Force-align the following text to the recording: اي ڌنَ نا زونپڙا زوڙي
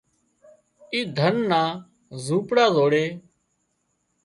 اي 0.91 0.99
ڌنَ 1.17 1.35
نا 1.49 1.63
زونپڙا 2.25 2.65
زوڙي 2.75 3.05